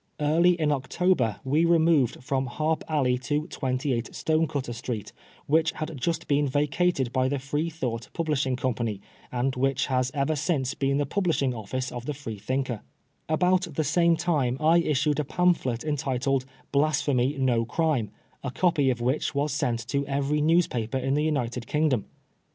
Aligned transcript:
Early 0.19 0.59
in 0.59 0.71
October 0.71 1.39
we 1.43 1.63
removed 1.63 2.23
from 2.23 2.47
Harp 2.47 2.83
Alley 2.87 3.19
to 3.19 3.45
28 3.45 4.15
Stone 4.15 4.47
cutter 4.47 4.73
Street, 4.73 5.13
which 5.45 5.73
had 5.73 5.95
just 5.95 6.27
been 6.27 6.47
vacated 6.47 7.13
by 7.13 7.29
the 7.29 7.37
Free 7.37 7.69
thought 7.69 8.09
Publishing 8.11 8.55
Company, 8.55 8.99
and 9.31 9.55
which 9.55 9.85
has 9.93 10.09
ever 10.15 10.35
since 10.35 10.73
been 10.73 10.97
the 10.97 11.05
publishing 11.05 11.53
office 11.53 11.91
of 11.91 12.07
the 12.07 12.15
Freethinker, 12.15 12.81
About 13.29 13.67
the 13.75 13.83
same 13.83 14.17
time 14.17 14.57
I 14.59 14.79
issued 14.79 15.19
a 15.19 15.23
pamphlet 15.23 15.83
entitled" 15.83 16.45
Blasphemy 16.71 17.37
no 17.37 17.63
Crime," 17.63 18.09
a 18.43 18.49
copy 18.49 18.89
of 18.89 19.01
which 19.01 19.35
was 19.35 19.53
sent 19.53 19.87
to 19.89 20.03
every 20.07 20.41
news 20.41 20.65
paper 20.65 20.97
in 20.97 21.13
the 21.13 21.23
United 21.23 21.67
Kingdom. 21.67 22.05